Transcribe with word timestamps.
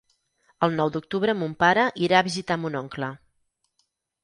El 0.67 0.71
nou 0.79 0.89
d'octubre 0.95 1.35
mon 1.43 1.53
pare 1.65 1.85
irà 2.07 2.19
a 2.23 2.27
visitar 2.31 2.59
mon 2.65 2.81
oncle. 2.83 3.13